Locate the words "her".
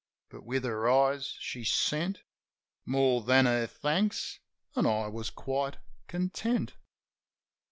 0.63-0.89, 3.45-3.67